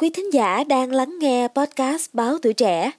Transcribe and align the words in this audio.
Quý 0.00 0.10
thính 0.10 0.32
giả 0.32 0.64
đang 0.64 0.92
lắng 0.92 1.16
nghe 1.20 1.48
podcast 1.48 2.14
Báo 2.14 2.38
Tuổi 2.42 2.52
Trẻ. 2.52 2.90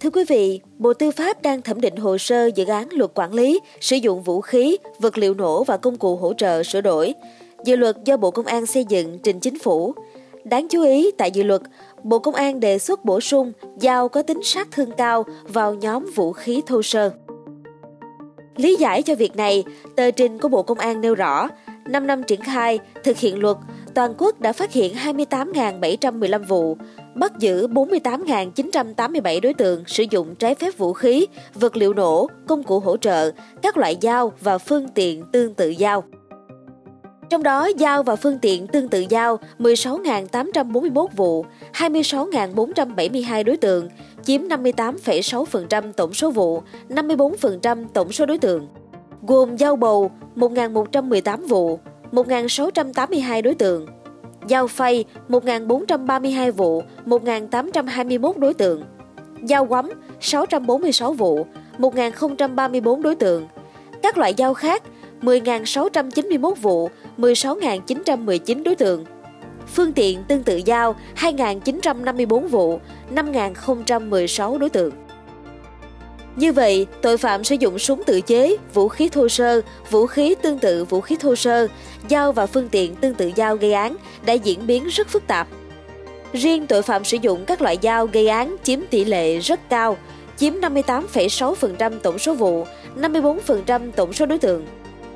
Thưa 0.00 0.10
quý 0.10 0.24
vị, 0.28 0.60
Bộ 0.78 0.94
Tư 0.94 1.10
pháp 1.10 1.42
đang 1.42 1.62
thẩm 1.62 1.80
định 1.80 1.96
hồ 1.96 2.18
sơ 2.18 2.46
dự 2.46 2.64
án 2.64 2.88
luật 2.92 3.10
quản 3.14 3.34
lý, 3.34 3.60
sử 3.80 3.96
dụng 3.96 4.22
vũ 4.22 4.40
khí, 4.40 4.76
vật 4.98 5.18
liệu 5.18 5.34
nổ 5.34 5.64
và 5.64 5.76
công 5.76 5.96
cụ 5.96 6.16
hỗ 6.16 6.32
trợ 6.34 6.62
sửa 6.62 6.80
đổi. 6.80 7.14
Dự 7.64 7.76
luật 7.76 7.96
do 8.04 8.16
Bộ 8.16 8.30
Công 8.30 8.46
an 8.46 8.66
xây 8.66 8.84
dựng 8.84 9.18
trình 9.22 9.40
chính 9.40 9.58
phủ. 9.58 9.94
Đáng 10.44 10.68
chú 10.68 10.82
ý, 10.82 11.10
tại 11.18 11.30
dự 11.30 11.42
luật, 11.42 11.62
Bộ 12.02 12.18
Công 12.18 12.34
an 12.34 12.60
đề 12.60 12.78
xuất 12.78 13.04
bổ 13.04 13.20
sung 13.20 13.52
dao 13.76 14.08
có 14.08 14.22
tính 14.22 14.42
sát 14.42 14.68
thương 14.70 14.90
cao 14.96 15.24
vào 15.42 15.74
nhóm 15.74 16.06
vũ 16.14 16.32
khí 16.32 16.62
thô 16.66 16.82
sơ. 16.82 17.10
Lý 18.56 18.76
giải 18.76 19.02
cho 19.02 19.14
việc 19.14 19.36
này, 19.36 19.64
tờ 19.96 20.10
trình 20.10 20.38
của 20.38 20.48
Bộ 20.48 20.62
Công 20.62 20.78
an 20.78 21.00
nêu 21.00 21.14
rõ, 21.14 21.48
5 21.88 22.06
năm 22.06 22.22
triển 22.22 22.40
khai, 22.40 22.78
thực 23.04 23.18
hiện 23.18 23.42
luật, 23.42 23.56
toàn 23.94 24.14
quốc 24.18 24.40
đã 24.40 24.52
phát 24.52 24.72
hiện 24.72 24.94
28.715 24.94 26.44
vụ, 26.44 26.76
bắt 27.14 27.32
giữ 27.38 27.66
48.987 27.66 29.40
đối 29.40 29.54
tượng 29.54 29.84
sử 29.86 30.04
dụng 30.10 30.34
trái 30.34 30.54
phép 30.54 30.78
vũ 30.78 30.92
khí, 30.92 31.26
vật 31.54 31.76
liệu 31.76 31.94
nổ, 31.94 32.28
công 32.48 32.62
cụ 32.62 32.80
hỗ 32.80 32.96
trợ, 32.96 33.30
các 33.62 33.76
loại 33.76 33.96
dao 34.02 34.32
và 34.40 34.58
phương 34.58 34.88
tiện 34.88 35.24
tương 35.32 35.54
tự 35.54 35.74
dao. 35.78 36.04
Trong 37.30 37.42
đó, 37.42 37.68
dao 37.78 38.02
và 38.02 38.16
phương 38.16 38.38
tiện 38.38 38.66
tương 38.66 38.88
tự 38.88 39.04
dao 39.10 39.38
16.841 39.58 41.06
vụ, 41.16 41.44
26.472 41.72 43.44
đối 43.44 43.56
tượng, 43.56 43.88
chiếm 44.22 44.42
58,6% 44.42 45.92
tổng 45.92 46.14
số 46.14 46.30
vụ, 46.30 46.62
54% 46.88 47.84
tổng 47.94 48.12
số 48.12 48.26
đối 48.26 48.38
tượng. 48.38 48.68
Gồm 49.26 49.58
dao 49.58 49.76
bầu 49.76 50.10
1.118 50.36 51.48
vụ, 51.48 51.80
1.682 52.12 53.42
đối 53.42 53.54
tượng. 53.54 53.86
Dao 54.48 54.66
phay 54.66 55.04
1.432 55.28 56.52
vụ, 56.52 56.82
1.821 57.06 58.38
đối 58.38 58.54
tượng. 58.54 58.82
Dao 59.42 59.66
quắm 59.66 59.90
646 60.20 61.12
vụ, 61.12 61.46
1.034 61.78 63.02
đối 63.02 63.14
tượng. 63.14 63.46
Các 64.02 64.18
loại 64.18 64.34
dao 64.38 64.54
khác 64.54 64.82
10.691 65.22 66.54
vụ, 66.54 66.90
16.919 67.18 68.62
đối 68.62 68.74
tượng. 68.74 69.04
Phương 69.74 69.92
tiện 69.92 70.24
tương 70.28 70.42
tự 70.42 70.60
dao 70.66 70.96
2.954 71.16 72.48
vụ, 72.48 72.80
5.016 73.14 74.58
đối 74.58 74.70
tượng. 74.70 75.05
Như 76.36 76.52
vậy, 76.52 76.86
tội 77.02 77.18
phạm 77.18 77.44
sử 77.44 77.54
dụng 77.54 77.78
súng 77.78 78.04
tự 78.04 78.20
chế, 78.20 78.56
vũ 78.74 78.88
khí 78.88 79.08
thô 79.08 79.28
sơ, 79.28 79.60
vũ 79.90 80.06
khí 80.06 80.34
tương 80.42 80.58
tự 80.58 80.84
vũ 80.84 81.00
khí 81.00 81.16
thô 81.20 81.36
sơ, 81.36 81.68
dao 82.10 82.32
và 82.32 82.46
phương 82.46 82.68
tiện 82.68 82.94
tương 82.96 83.14
tự 83.14 83.30
dao 83.36 83.56
gây 83.56 83.72
án 83.72 83.96
đã 84.26 84.32
diễn 84.32 84.66
biến 84.66 84.86
rất 84.86 85.08
phức 85.08 85.26
tạp. 85.26 85.48
Riêng 86.32 86.66
tội 86.66 86.82
phạm 86.82 87.04
sử 87.04 87.18
dụng 87.22 87.44
các 87.44 87.62
loại 87.62 87.78
dao 87.82 88.06
gây 88.06 88.28
án 88.28 88.56
chiếm 88.62 88.80
tỷ 88.90 89.04
lệ 89.04 89.38
rất 89.38 89.68
cao, 89.68 89.96
chiếm 90.36 90.54
58,6% 90.54 91.98
tổng 91.98 92.18
số 92.18 92.34
vụ, 92.34 92.66
54% 92.96 93.90
tổng 93.96 94.12
số 94.12 94.26
đối 94.26 94.38
tượng. 94.38 94.66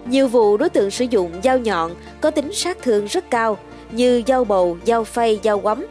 Nhiều 0.04 0.28
vụ 0.28 0.56
đối 0.56 0.68
tượng 0.68 0.90
sử 0.90 1.04
dụng 1.04 1.32
dao 1.44 1.58
nhọn 1.58 1.94
có 2.20 2.30
tính 2.30 2.52
sát 2.52 2.78
thương 2.82 3.06
rất 3.06 3.30
cao 3.30 3.58
như 3.90 4.22
dao 4.26 4.44
bầu, 4.44 4.76
dao 4.86 5.04
phay, 5.04 5.40
dao 5.44 5.60
quắm, 5.60 5.86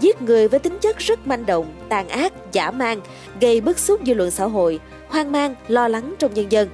giết 0.00 0.22
người 0.22 0.48
với 0.48 0.60
tính 0.60 0.78
chất 0.80 0.98
rất 0.98 1.26
manh 1.26 1.46
động, 1.46 1.66
tàn 1.88 2.08
ác, 2.08 2.32
giả 2.52 2.70
mang, 2.70 3.00
gây 3.40 3.60
bức 3.60 3.78
xúc 3.78 4.00
dư 4.06 4.14
luận 4.14 4.30
xã 4.30 4.44
hội, 4.44 4.80
hoang 5.08 5.32
mang, 5.32 5.54
lo 5.68 5.88
lắng 5.88 6.14
trong 6.18 6.34
nhân 6.34 6.46
dân. 6.52 6.68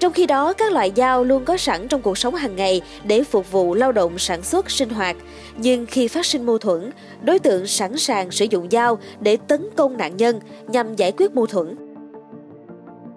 Trong 0.00 0.12
khi 0.12 0.26
đó, 0.26 0.52
các 0.52 0.72
loại 0.72 0.92
dao 0.96 1.24
luôn 1.24 1.44
có 1.44 1.56
sẵn 1.56 1.88
trong 1.88 2.02
cuộc 2.02 2.18
sống 2.18 2.34
hàng 2.34 2.56
ngày 2.56 2.80
để 3.04 3.24
phục 3.24 3.52
vụ 3.52 3.74
lao 3.74 3.92
động 3.92 4.18
sản 4.18 4.42
xuất, 4.42 4.70
sinh 4.70 4.88
hoạt. 4.88 5.16
Nhưng 5.56 5.86
khi 5.86 6.08
phát 6.08 6.26
sinh 6.26 6.46
mâu 6.46 6.58
thuẫn, 6.58 6.90
đối 7.22 7.38
tượng 7.38 7.66
sẵn 7.66 7.98
sàng 7.98 8.30
sử 8.30 8.46
dụng 8.50 8.70
dao 8.70 8.98
để 9.20 9.36
tấn 9.48 9.68
công 9.76 9.96
nạn 9.96 10.16
nhân 10.16 10.40
nhằm 10.68 10.96
giải 10.96 11.12
quyết 11.12 11.34
mâu 11.34 11.46
thuẫn. 11.46 11.76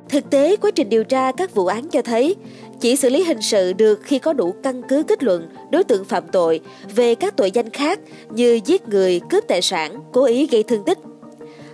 Thực 0.09 0.29
tế, 0.29 0.55
quá 0.55 0.71
trình 0.71 0.89
điều 0.89 1.03
tra 1.03 1.31
các 1.31 1.53
vụ 1.53 1.65
án 1.65 1.89
cho 1.89 2.01
thấy, 2.01 2.35
chỉ 2.81 2.95
xử 2.95 3.09
lý 3.09 3.23
hình 3.23 3.41
sự 3.41 3.73
được 3.73 3.99
khi 4.03 4.19
có 4.19 4.33
đủ 4.33 4.53
căn 4.63 4.81
cứ 4.89 5.03
kết 5.03 5.23
luận 5.23 5.47
đối 5.71 5.83
tượng 5.83 6.05
phạm 6.05 6.23
tội 6.31 6.59
về 6.95 7.15
các 7.15 7.37
tội 7.37 7.51
danh 7.51 7.69
khác 7.69 7.99
như 8.29 8.59
giết 8.65 8.87
người, 8.87 9.21
cướp 9.29 9.43
tài 9.47 9.61
sản, 9.61 9.99
cố 10.11 10.25
ý 10.25 10.47
gây 10.47 10.63
thương 10.63 10.83
tích. 10.83 10.97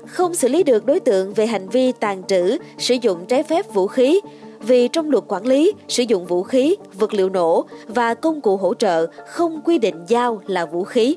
Không 0.06 0.35
xử 0.35 0.47
lý 0.47 0.63
được 0.63 0.85
đối 0.85 1.00
tượng 1.00 1.34
về 1.34 1.46
hành 1.46 1.69
vi 1.69 1.91
tàn 1.91 2.23
trữ, 2.28 2.57
sử 2.78 2.96
dụng 3.01 3.25
trái 3.25 3.44
phép 3.44 3.73
vũ 3.73 3.88
khí, 3.88 4.19
vì 4.59 4.88
trong 4.88 5.09
luật 5.09 5.23
quản 5.28 5.46
lý 5.46 5.73
sử 5.88 6.03
dụng 6.03 6.25
vũ 6.25 6.44
khí, 6.44 6.75
vật 6.94 7.13
liệu 7.13 7.29
nổ 7.29 7.66
và 7.88 8.13
công 8.13 8.41
cụ 8.41 8.57
hỗ 8.57 8.73
trợ 8.73 9.07
không 9.28 9.62
quy 9.66 9.78
định 9.78 10.06
dao 10.09 10.41
là 10.47 10.66
vũ 10.66 10.84
khí. 10.84 11.16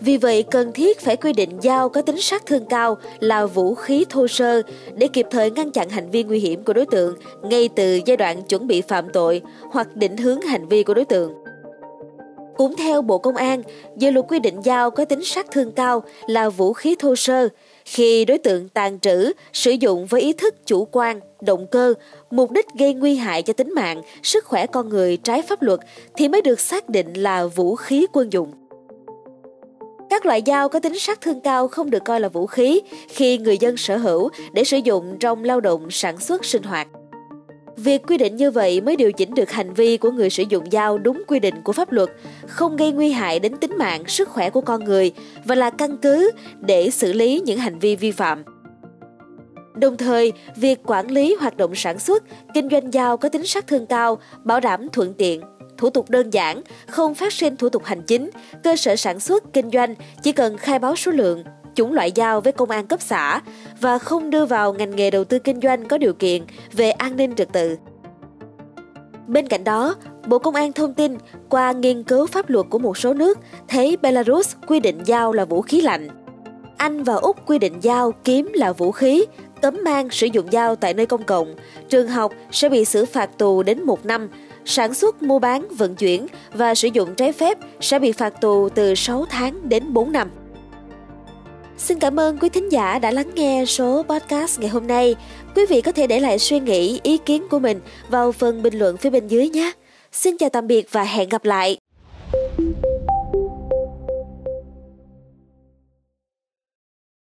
Vì 0.00 0.16
vậy, 0.16 0.44
cần 0.50 0.72
thiết 0.72 1.00
phải 1.00 1.16
quy 1.16 1.32
định 1.32 1.50
dao 1.62 1.88
có 1.88 2.02
tính 2.02 2.20
sát 2.20 2.46
thương 2.46 2.66
cao 2.66 2.96
là 3.20 3.46
vũ 3.46 3.74
khí 3.74 4.04
thô 4.08 4.28
sơ 4.28 4.62
để 4.94 5.08
kịp 5.12 5.26
thời 5.30 5.50
ngăn 5.50 5.70
chặn 5.70 5.88
hành 5.88 6.10
vi 6.10 6.22
nguy 6.22 6.38
hiểm 6.38 6.64
của 6.64 6.72
đối 6.72 6.86
tượng 6.86 7.16
ngay 7.42 7.68
từ 7.76 8.00
giai 8.06 8.16
đoạn 8.16 8.42
chuẩn 8.42 8.66
bị 8.66 8.80
phạm 8.80 9.08
tội 9.12 9.42
hoặc 9.70 9.96
định 9.96 10.16
hướng 10.16 10.40
hành 10.40 10.68
vi 10.68 10.82
của 10.82 10.94
đối 10.94 11.04
tượng. 11.04 11.32
Cũng 12.56 12.76
theo 12.76 13.02
Bộ 13.02 13.18
Công 13.18 13.36
an, 13.36 13.62
dự 13.96 14.10
luật 14.10 14.26
quy 14.28 14.38
định 14.38 14.62
dao 14.62 14.90
có 14.90 15.04
tính 15.04 15.24
sát 15.24 15.46
thương 15.50 15.72
cao 15.72 16.02
là 16.26 16.48
vũ 16.48 16.72
khí 16.72 16.96
thô 16.98 17.16
sơ 17.16 17.48
khi 17.84 18.24
đối 18.24 18.38
tượng 18.38 18.68
tàn 18.68 19.00
trữ, 19.00 19.32
sử 19.52 19.70
dụng 19.70 20.06
với 20.06 20.20
ý 20.20 20.32
thức 20.32 20.54
chủ 20.66 20.84
quan, 20.84 21.20
động 21.40 21.66
cơ, 21.70 21.94
mục 22.30 22.50
đích 22.50 22.66
gây 22.78 22.94
nguy 22.94 23.16
hại 23.16 23.42
cho 23.42 23.52
tính 23.52 23.74
mạng, 23.74 24.02
sức 24.22 24.44
khỏe 24.44 24.66
con 24.66 24.88
người 24.88 25.16
trái 25.16 25.42
pháp 25.42 25.62
luật 25.62 25.80
thì 26.16 26.28
mới 26.28 26.42
được 26.42 26.60
xác 26.60 26.88
định 26.88 27.12
là 27.14 27.46
vũ 27.46 27.76
khí 27.76 28.06
quân 28.12 28.32
dụng. 28.32 28.63
Các 30.14 30.26
loại 30.26 30.42
dao 30.46 30.68
có 30.68 30.80
tính 30.80 30.98
sát 30.98 31.20
thương 31.20 31.40
cao 31.40 31.68
không 31.68 31.90
được 31.90 32.04
coi 32.04 32.20
là 32.20 32.28
vũ 32.28 32.46
khí 32.46 32.80
khi 33.08 33.38
người 33.38 33.58
dân 33.58 33.76
sở 33.76 33.96
hữu 33.96 34.28
để 34.52 34.64
sử 34.64 34.76
dụng 34.76 35.16
trong 35.20 35.44
lao 35.44 35.60
động 35.60 35.90
sản 35.90 36.20
xuất 36.20 36.44
sinh 36.44 36.62
hoạt. 36.62 36.88
Việc 37.76 38.02
quy 38.06 38.18
định 38.18 38.36
như 38.36 38.50
vậy 38.50 38.80
mới 38.80 38.96
điều 38.96 39.12
chỉnh 39.12 39.34
được 39.34 39.50
hành 39.50 39.74
vi 39.74 39.96
của 39.96 40.10
người 40.10 40.30
sử 40.30 40.42
dụng 40.48 40.70
dao 40.70 40.98
đúng 40.98 41.22
quy 41.26 41.38
định 41.38 41.54
của 41.64 41.72
pháp 41.72 41.92
luật, 41.92 42.08
không 42.46 42.76
gây 42.76 42.92
nguy 42.92 43.10
hại 43.10 43.38
đến 43.38 43.56
tính 43.56 43.78
mạng, 43.78 44.04
sức 44.06 44.28
khỏe 44.28 44.50
của 44.50 44.60
con 44.60 44.84
người 44.84 45.12
và 45.44 45.54
là 45.54 45.70
căn 45.70 45.96
cứ 45.96 46.30
để 46.60 46.90
xử 46.90 47.12
lý 47.12 47.42
những 47.44 47.58
hành 47.58 47.78
vi 47.78 47.96
vi 47.96 48.10
phạm. 48.10 48.44
Đồng 49.74 49.96
thời, 49.96 50.32
việc 50.56 50.80
quản 50.86 51.10
lý 51.10 51.36
hoạt 51.40 51.56
động 51.56 51.74
sản 51.74 51.98
xuất, 51.98 52.22
kinh 52.54 52.68
doanh 52.70 52.90
dao 52.90 53.16
có 53.16 53.28
tính 53.28 53.46
sát 53.46 53.66
thương 53.66 53.86
cao, 53.86 54.18
bảo 54.44 54.60
đảm 54.60 54.88
thuận 54.92 55.14
tiện, 55.14 55.40
thủ 55.84 55.90
tục 55.90 56.10
đơn 56.10 56.30
giản, 56.30 56.62
không 56.86 57.14
phát 57.14 57.32
sinh 57.32 57.56
thủ 57.56 57.68
tục 57.68 57.84
hành 57.84 58.02
chính, 58.02 58.30
cơ 58.62 58.76
sở 58.76 58.96
sản 58.96 59.20
xuất, 59.20 59.52
kinh 59.52 59.70
doanh 59.70 59.94
chỉ 60.22 60.32
cần 60.32 60.56
khai 60.56 60.78
báo 60.78 60.96
số 60.96 61.10
lượng, 61.10 61.44
chủng 61.74 61.92
loại 61.92 62.12
dao 62.16 62.40
với 62.40 62.52
công 62.52 62.70
an 62.70 62.86
cấp 62.86 63.00
xã 63.02 63.40
và 63.80 63.98
không 63.98 64.30
đưa 64.30 64.46
vào 64.46 64.72
ngành 64.72 64.96
nghề 64.96 65.10
đầu 65.10 65.24
tư 65.24 65.38
kinh 65.38 65.60
doanh 65.60 65.88
có 65.88 65.98
điều 65.98 66.12
kiện 66.12 66.42
về 66.72 66.90
an 66.90 67.16
ninh 67.16 67.34
trật 67.34 67.52
tự. 67.52 67.76
Bên 69.26 69.48
cạnh 69.48 69.64
đó, 69.64 69.94
Bộ 70.26 70.38
Công 70.38 70.54
an 70.54 70.72
thông 70.72 70.94
tin 70.94 71.16
qua 71.48 71.72
nghiên 71.72 72.02
cứu 72.02 72.26
pháp 72.26 72.50
luật 72.50 72.66
của 72.70 72.78
một 72.78 72.98
số 72.98 73.14
nước 73.14 73.38
thấy 73.68 73.96
Belarus 73.96 74.54
quy 74.66 74.80
định 74.80 75.04
dao 75.06 75.32
là 75.32 75.44
vũ 75.44 75.62
khí 75.62 75.80
lạnh. 75.80 76.08
Anh 76.76 77.02
và 77.02 77.14
Úc 77.14 77.46
quy 77.46 77.58
định 77.58 77.80
dao 77.82 78.12
kiếm 78.24 78.50
là 78.54 78.72
vũ 78.72 78.92
khí, 78.92 79.24
cấm 79.62 79.78
mang 79.84 80.10
sử 80.10 80.26
dụng 80.26 80.50
dao 80.52 80.76
tại 80.76 80.94
nơi 80.94 81.06
công 81.06 81.22
cộng, 81.22 81.54
trường 81.88 82.08
học 82.08 82.32
sẽ 82.50 82.68
bị 82.68 82.84
xử 82.84 83.04
phạt 83.04 83.38
tù 83.38 83.62
đến 83.62 83.82
một 83.82 84.06
năm 84.06 84.28
sản 84.64 84.94
xuất, 84.94 85.22
mua 85.22 85.38
bán, 85.38 85.68
vận 85.70 85.94
chuyển 85.94 86.26
và 86.52 86.74
sử 86.74 86.88
dụng 86.88 87.14
trái 87.14 87.32
phép 87.32 87.58
sẽ 87.80 87.98
bị 87.98 88.12
phạt 88.12 88.40
tù 88.40 88.68
từ 88.68 88.94
6 88.94 89.26
tháng 89.30 89.68
đến 89.68 89.92
4 89.92 90.12
năm. 90.12 90.30
Xin 91.76 91.98
cảm 91.98 92.20
ơn 92.20 92.38
quý 92.38 92.48
thính 92.48 92.72
giả 92.72 92.98
đã 92.98 93.10
lắng 93.10 93.30
nghe 93.34 93.64
số 93.64 94.02
podcast 94.02 94.60
ngày 94.60 94.68
hôm 94.68 94.86
nay. 94.86 95.16
Quý 95.56 95.66
vị 95.68 95.80
có 95.80 95.92
thể 95.92 96.06
để 96.06 96.20
lại 96.20 96.38
suy 96.38 96.60
nghĩ, 96.60 97.00
ý 97.02 97.18
kiến 97.18 97.46
của 97.50 97.58
mình 97.58 97.80
vào 98.08 98.32
phần 98.32 98.62
bình 98.62 98.78
luận 98.78 98.96
phía 98.96 99.10
bên 99.10 99.26
dưới 99.26 99.48
nhé. 99.48 99.72
Xin 100.12 100.36
chào 100.38 100.48
tạm 100.48 100.66
biệt 100.66 100.86
và 100.90 101.04
hẹn 101.04 101.28
gặp 101.28 101.44
lại. 101.44 101.83